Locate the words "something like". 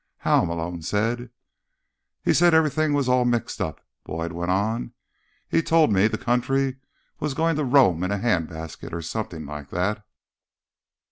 9.03-9.69